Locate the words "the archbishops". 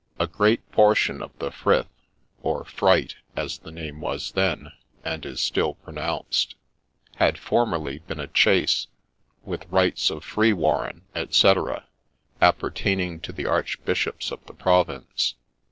13.31-14.31